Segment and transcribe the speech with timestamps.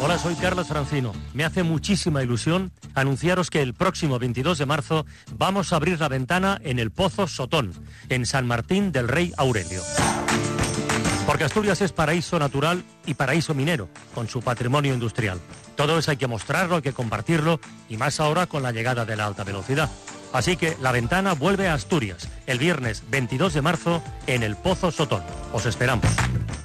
[0.00, 1.12] Hola, soy Carlos Francino.
[1.34, 6.08] Me hace muchísima ilusión anunciaros que el próximo 22 de marzo vamos a abrir la
[6.08, 7.72] ventana en el Pozo Sotón,
[8.08, 9.82] en San Martín del Rey Aurelio.
[11.26, 15.40] Porque Asturias es paraíso natural y paraíso minero, con su patrimonio industrial.
[15.74, 19.16] Todo eso hay que mostrarlo, hay que compartirlo, y más ahora con la llegada de
[19.16, 19.90] la alta velocidad.
[20.32, 24.92] Así que la ventana vuelve a Asturias el viernes 22 de marzo en el Pozo
[24.92, 25.22] Sotón.
[25.52, 26.06] Os esperamos.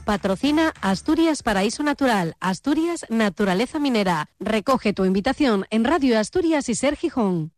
[0.03, 4.29] Patrocina Asturias Paraíso Natural, Asturias Naturaleza Minera.
[4.39, 7.53] Recoge tu invitación en Radio Asturias y Ser Gijón.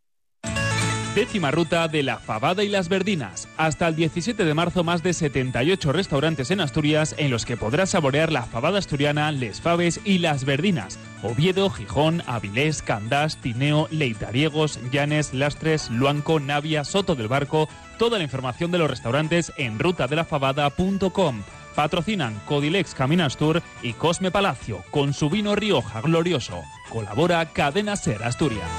[1.16, 3.48] Décima ruta de la Fabada y las Verdinas.
[3.56, 7.92] Hasta el 17 de marzo, más de 78 restaurantes en Asturias en los que podrás
[7.92, 11.00] saborear la fabada asturiana, les faves y las verdinas.
[11.24, 17.70] Oviedo, Gijón, Avilés, Candás, Tineo, Leitariegos, Llanes, Lastres, Luanco, Navia, Soto del Barco.
[17.98, 21.44] Toda la información de los restaurantes en rutadelafabada.com.
[21.76, 26.64] Patrocinan Codilex Caminas Tour y Cosme Palacio con su vino Rioja Glorioso.
[26.90, 28.70] Colabora Cadena Ser Asturias.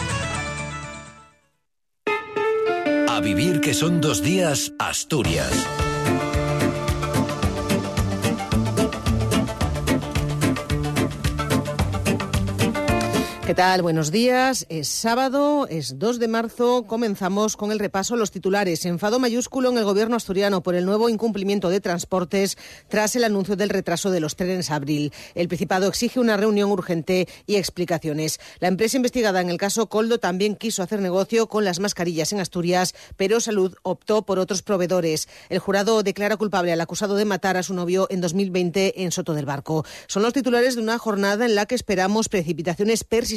[3.08, 5.86] A vivir que son dos días, Asturias.
[13.47, 13.80] ¿Qué tal?
[13.80, 14.66] Buenos días.
[14.69, 16.83] Es sábado, es 2 de marzo.
[16.83, 18.84] Comenzamos con el repaso a los titulares.
[18.84, 22.58] Enfado mayúsculo en el gobierno asturiano por el nuevo incumplimiento de transportes
[22.89, 25.12] tras el anuncio del retraso de los trenes abril.
[25.36, 28.41] El Principado exige una reunión urgente y explicaciones.
[28.58, 32.41] La empresa investigada en el caso Coldo también quiso hacer negocio con las mascarillas en
[32.41, 35.28] Asturias, pero Salud optó por otros proveedores.
[35.50, 39.34] El jurado declara culpable al acusado de matar a su novio en 2020 en Soto
[39.34, 39.84] del Barco.
[40.08, 43.36] Son los titulares de una jornada en la que esperamos precipitaciones persistentes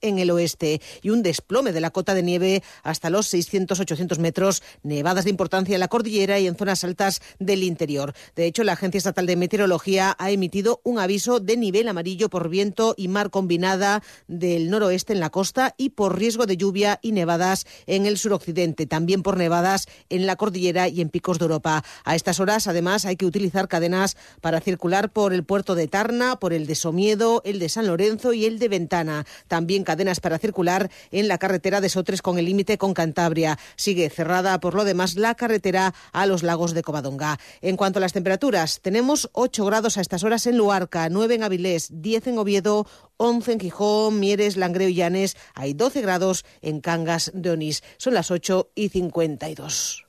[0.00, 4.62] en el oeste y un desplome de la cota de nieve hasta los 600-800 metros,
[4.82, 8.14] nevadas de importancia en la cordillera y en zonas altas del interior.
[8.36, 12.48] De hecho, la Agencia Estatal de Meteorología ha emitido un aviso de nivel amarillo por
[12.48, 17.12] viento y mar combinada del noroeste en la costa y por riesgo de lluvia y
[17.12, 21.84] nevadas en el suroccidente, también por nevadas en la cordillera y en picos de Europa.
[22.04, 26.36] A estas horas, además, hay que utilizar cadenas para circular por el puerto de Tarna,
[26.36, 29.26] por el de Somiedo, el de San Lorenzo y el de Ventana.
[29.48, 33.58] También cadenas para circular en la carretera de Sotres con el límite con Cantabria.
[33.76, 37.38] Sigue cerrada por lo demás la carretera a los lagos de Covadonga.
[37.60, 41.42] En cuanto a las temperaturas, tenemos 8 grados a estas horas en Luarca, 9 en
[41.42, 42.86] Avilés, 10 en Oviedo,
[43.16, 45.36] 11 en Gijón, Mieres, Langreo y Llanes.
[45.54, 47.82] Hay 12 grados en Cangas de Onís.
[47.98, 50.06] Son las 8 y 52.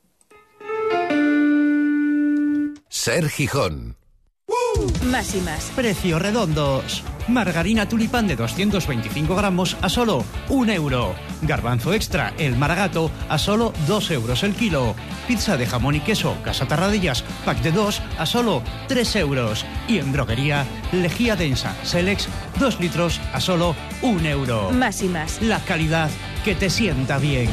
[2.90, 4.01] Ser Gijón.
[5.06, 5.72] Más y más.
[5.76, 7.04] Precios redondos.
[7.28, 11.16] Margarina tulipán de 225 gramos a solo un euro.
[11.42, 14.96] Garbanzo extra, el maragato, a solo 2 euros el kilo.
[15.28, 19.66] Pizza de jamón y queso, Casa Tarradillas, pack de 2 a solo 3 euros.
[19.88, 22.28] Y en droguería, lejía densa, Selex,
[22.60, 24.72] 2 litros a solo un euro.
[24.72, 25.42] Más y más.
[25.42, 26.10] La calidad
[26.44, 27.50] que te sienta bien.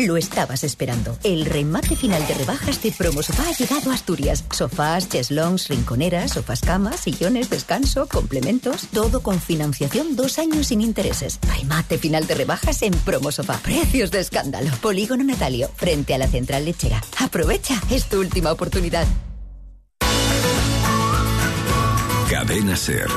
[0.06, 1.16] Lo estabas esperando.
[1.22, 4.44] El remate final de rebajas de Promo Sofá ha llegado a Asturias.
[4.50, 8.88] Sofás, cheslongs, rinconeras, sofás camas, sillones, descanso, complementos.
[8.92, 11.38] Todo con financiación dos años sin intereses.
[11.56, 13.58] Remate final de rebajas en Promo Sofá.
[13.62, 14.70] Precios de escándalo.
[14.80, 17.02] Polígono Natalio, frente a la central lechera.
[17.18, 19.06] Aprovecha, es tu última oportunidad.
[22.30, 23.08] Cadena Ser.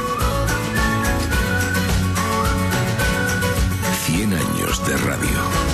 [4.06, 5.73] 100 años de radio.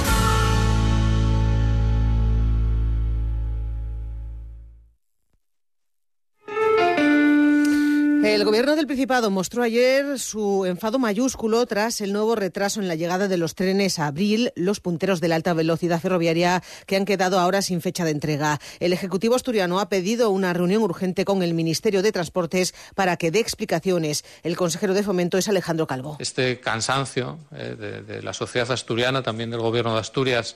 [8.29, 12.94] El gobierno del Principado mostró ayer su enfado mayúsculo tras el nuevo retraso en la
[12.94, 17.06] llegada de los trenes a abril, los punteros de la alta velocidad ferroviaria que han
[17.06, 18.59] quedado ahora sin fecha de entrega.
[18.79, 23.31] El Ejecutivo asturiano ha pedido una reunión urgente con el Ministerio de Transportes para que
[23.31, 24.23] dé explicaciones.
[24.44, 26.18] El consejero de Fomento es Alejandro Calvo.
[26.19, 30.56] Este cansancio eh, de, de la sociedad asturiana, también del Gobierno de Asturias,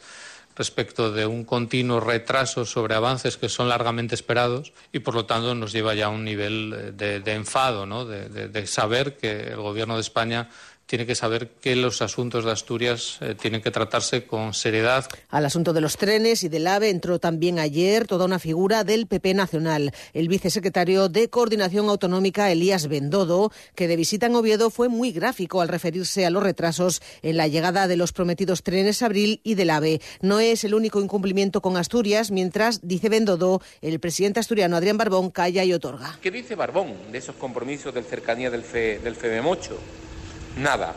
[0.55, 5.55] respecto de un continuo retraso sobre avances que son largamente esperados y por lo tanto
[5.55, 8.05] nos lleva ya a un nivel de, de enfado, ¿no?
[8.05, 10.50] de saber que el Gobierno de España
[10.85, 15.06] tiene que saber que los asuntos de Asturias eh, tienen que tratarse con seriedad.
[15.30, 19.07] Al asunto de los trenes y del AVE entró también ayer toda una figura del
[19.07, 19.94] PP Nacional.
[20.13, 25.62] El vicesecretario de Coordinación Autonómica, Elías Bendodo, que de visita en Oviedo fue muy gráfico
[25.62, 29.69] al referirse a los retrasos en la llegada de los prometidos trenes Abril y del
[29.69, 30.01] AVE.
[30.21, 35.31] No es el único incumplimiento con Asturias, mientras, dice Bendodo, el presidente asturiano Adrián Barbón
[35.31, 36.18] calla y otorga.
[36.21, 39.77] ¿Qué dice Barbón de esos compromisos del cercanía del, FE, del FEMEMOCHO?
[40.57, 40.94] Nada.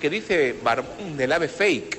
[0.00, 1.98] Que dice Barbón del ave fake,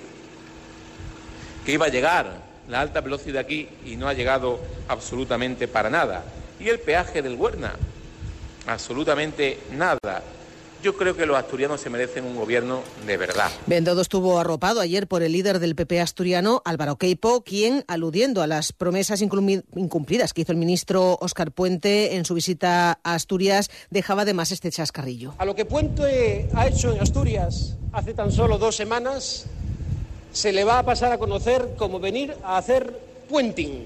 [1.65, 6.23] que iba a llegar la alta velocidad aquí y no ha llegado absolutamente para nada.
[6.59, 7.73] Y el peaje del Huerna,
[8.67, 10.23] absolutamente nada.
[10.83, 13.51] Yo creo que los asturianos se merecen un gobierno de verdad.
[13.67, 18.47] Bendodo estuvo arropado ayer por el líder del PP asturiano, Álvaro Queipo, quien, aludiendo a
[18.47, 24.25] las promesas incumplidas que hizo el ministro Óscar Puente en su visita a Asturias, dejaba
[24.25, 25.35] de más este chascarrillo.
[25.37, 29.45] A lo que Puente ha hecho en Asturias hace tan solo dos semanas,
[30.33, 32.91] se le va a pasar a conocer como venir a hacer
[33.29, 33.85] puenting.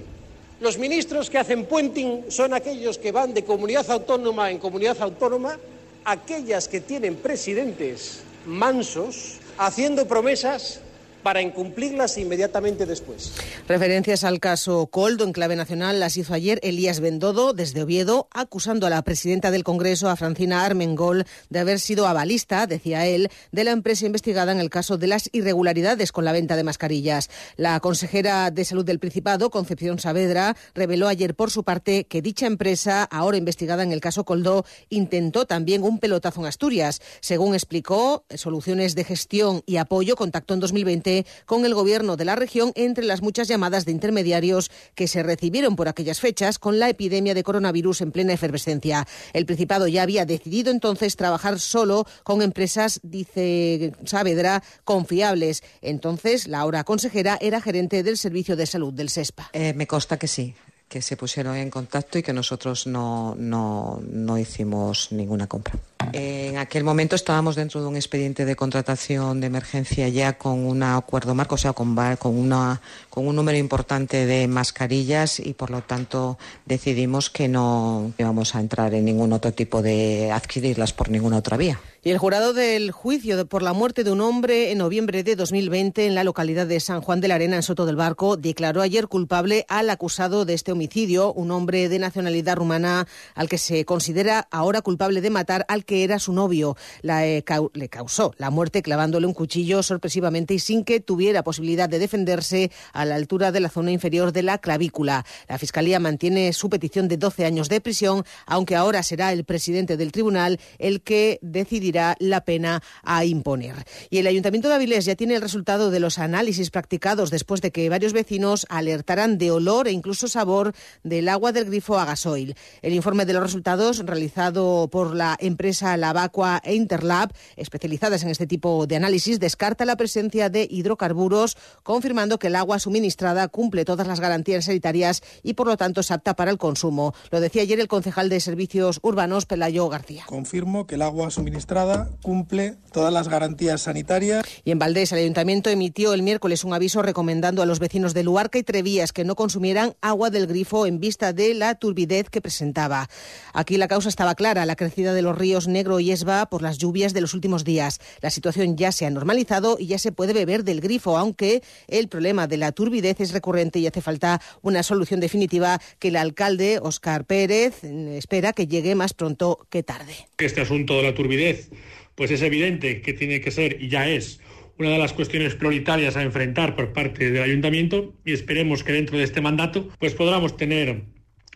[0.61, 5.57] Los ministros que hacen puenting son aquellos que van de comunidad autónoma en comunidad autónoma
[6.05, 10.79] aquellas que tienen presidentes mansos haciendo promesas
[11.25, 13.33] para incumplirlas inmediatamente después.
[13.67, 18.85] Referencias al caso Coldo en clave nacional las hizo ayer Elías Bendodo desde Oviedo, acusando
[18.85, 23.63] a la presidenta del Congreso, a Francina Armengol, de haber sido avalista, decía él, de
[23.63, 27.31] la empresa investigada en el caso de las irregularidades con la venta de mascarillas.
[27.55, 32.45] La consejera de Salud del Principado, Concepción Saavedra, reveló ayer por su parte que dicha
[32.45, 37.01] empresa, ahora investigada en el caso Coldo, intentó también un pelotazo en Asturias.
[37.19, 41.14] Según explicó, Soluciones de Gestión y Apoyo contactó en 2020
[41.45, 45.75] con el gobierno de la región entre las muchas llamadas de intermediarios que se recibieron
[45.75, 49.07] por aquellas fechas con la epidemia de coronavirus en plena efervescencia.
[49.33, 55.63] El Principado ya había decidido entonces trabajar solo con empresas, dice Saavedra, confiables.
[55.81, 59.49] Entonces, la ahora consejera era gerente del Servicio de Salud del SESPA.
[59.53, 60.55] Eh, me consta que sí
[60.87, 65.73] que se pusieron en contacto y que nosotros no, no, no hicimos ninguna compra.
[66.13, 70.83] En aquel momento estábamos dentro de un expediente de contratación de emergencia ya con un
[70.83, 75.71] acuerdo marco, o sea, con, con, una, con un número importante de mascarillas y por
[75.71, 81.09] lo tanto decidimos que no íbamos a entrar en ningún otro tipo de adquirirlas por
[81.09, 81.79] ninguna otra vía.
[82.07, 86.05] Y el jurado del juicio por la muerte de un hombre en noviembre de 2020
[86.05, 89.07] en la localidad de San Juan de la Arena, en Soto del Barco, declaró ayer
[89.07, 94.47] culpable al acusado de este homicidio, un hombre de nacionalidad rumana al que se considera
[94.51, 96.77] ahora culpable de matar al que era su novio.
[97.01, 97.43] Eh,
[97.73, 102.69] le causó la muerte clavándole un cuchillo sorpresivamente y sin que tuviera posibilidad de defenderse
[102.93, 105.25] a la altura de la zona inferior de la clavícula.
[105.47, 109.97] La Fiscalía mantiene su petición de 12 años de prisión, aunque ahora será el presidente
[109.97, 113.75] del tribunal el que decidirá la pena a imponer.
[114.09, 117.71] Y el Ayuntamiento de Avilés ya tiene el resultado de los análisis practicados después de
[117.71, 122.55] que varios vecinos alertaran de olor e incluso sabor del agua del grifo a gasoil.
[122.81, 128.47] El informe de los resultados realizado por la empresa Lavacua e Interlab, especializadas en este
[128.47, 134.07] tipo de análisis, descarta la presencia de hidrocarburos, confirmando que el agua suministrada cumple todas
[134.07, 137.13] las garantías sanitarias y por lo tanto es apta para el consumo.
[137.31, 140.23] Lo decía ayer el concejal de Servicios Urbanos, Pelayo García.
[140.25, 141.84] Confirmo que el agua suministrada
[142.21, 144.45] cumple todas las garantías sanitarias.
[144.63, 148.23] Y en Valdés, el ayuntamiento emitió el miércoles un aviso recomendando a los vecinos de
[148.23, 152.41] Luarca y Trevías que no consumieran agua del grifo en vista de la turbidez que
[152.41, 153.09] presentaba.
[153.53, 156.77] Aquí la causa estaba clara, la crecida de los ríos Negro y Esba por las
[156.77, 157.99] lluvias de los últimos días.
[158.21, 162.07] La situación ya se ha normalizado y ya se puede beber del grifo, aunque el
[162.07, 166.79] problema de la turbidez es recurrente y hace falta una solución definitiva que el alcalde,
[166.81, 170.15] Óscar Pérez, espera que llegue más pronto que tarde.
[170.37, 171.69] Este asunto de la turbidez
[172.15, 174.39] pues es evidente que tiene que ser y ya es
[174.77, 179.17] una de las cuestiones prioritarias a enfrentar por parte del ayuntamiento y esperemos que dentro
[179.17, 181.03] de este mandato pues podamos tener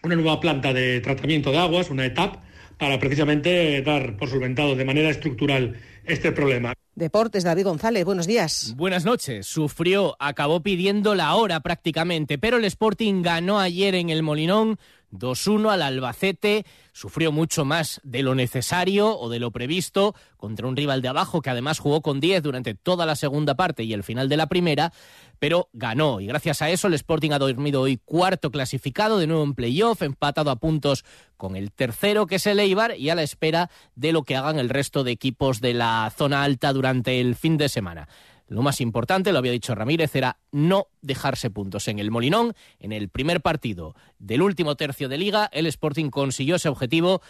[0.03, 2.43] una nueva planta de tratamiento de aguas, una etapa,
[2.77, 5.75] para precisamente dar por solventado de manera estructural
[6.05, 6.73] este problema.
[6.95, 8.73] Deportes, David González, buenos días.
[8.77, 9.45] Buenas noches.
[9.45, 14.79] Sufrió, acabó pidiendo la hora prácticamente, pero el Sporting ganó ayer en el Molinón
[15.11, 20.75] 2-1 al Albacete, sufrió mucho más de lo necesario o de lo previsto contra un
[20.75, 24.03] rival de abajo que además jugó con 10 durante toda la segunda parte y el
[24.03, 24.93] final de la primera,
[25.39, 29.43] pero ganó y gracias a eso el Sporting ha dormido hoy cuarto clasificado de nuevo
[29.43, 31.05] en playoff, empatado a puntos
[31.37, 34.59] con el tercero que es el Eibar y a la espera de lo que hagan
[34.59, 38.07] el resto de equipos de la zona alta durante el fin de semana.
[38.49, 42.55] Lo más importante, lo había dicho Ramírez, era no dejarse puntos en el Molinón.
[42.79, 47.21] En el primer partido del último tercio de liga, el Sporting consiguió ese objetivo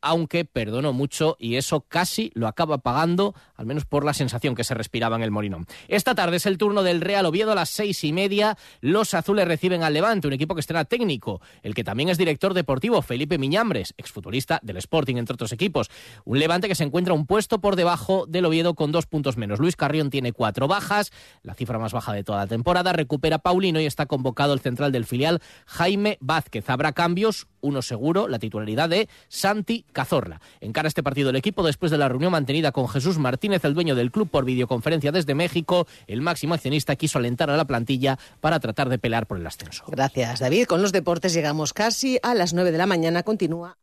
[0.00, 4.64] aunque perdonó mucho y eso casi lo acaba pagando, al menos por la sensación que
[4.64, 5.66] se respiraba en el Molinón.
[5.88, 8.56] Esta tarde es el turno del Real Oviedo a las seis y media.
[8.80, 12.54] Los azules reciben al Levante, un equipo que estrena técnico, el que también es director
[12.54, 15.90] deportivo, Felipe Miñambres, exfutbolista del Sporting, entre otros equipos.
[16.24, 19.58] Un Levante que se encuentra un puesto por debajo del Oviedo con dos puntos menos.
[19.58, 21.12] Luis Carrión tiene cuatro bajas,
[21.42, 22.92] la cifra más baja de toda la temporada.
[22.92, 26.68] Recupera Paulino y está convocado el central del filial, Jaime Vázquez.
[26.70, 30.40] Habrá cambios, uno seguro, la titularidad de Santi Cazorla.
[30.60, 33.94] Encara este partido el equipo después de la reunión mantenida con Jesús Martínez, el dueño
[33.94, 35.86] del club, por videoconferencia desde México.
[36.06, 39.84] El máximo accionista quiso alentar a la plantilla para tratar de pelear por el ascenso.
[39.88, 40.66] Gracias, David.
[40.66, 43.22] Con los deportes llegamos casi a las 9 de la mañana.
[43.22, 43.76] Continúa.